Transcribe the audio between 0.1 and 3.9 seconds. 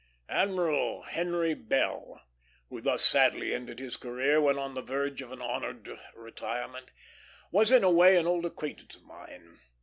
Admiral Henry Bell, who thus sadly ended